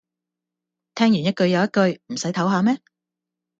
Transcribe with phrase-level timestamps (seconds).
[0.95, 2.81] 聽完一句又一句，唔洗唞吓咩